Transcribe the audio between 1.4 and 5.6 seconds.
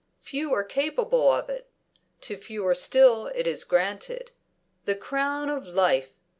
it; to fewer still is it granted. "The crown